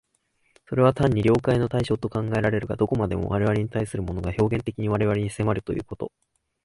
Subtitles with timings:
[0.67, 6.11] それは単に了解の対象と考えられるが、どこまでも我々に対するものが表現的に我々に迫るということ、